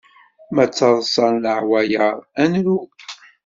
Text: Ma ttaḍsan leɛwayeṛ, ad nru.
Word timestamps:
Ma 0.53 0.63
ttaḍsan 0.67 1.33
leɛwayeṛ, 1.43 2.17
ad 2.41 2.47
nru. 2.51 2.79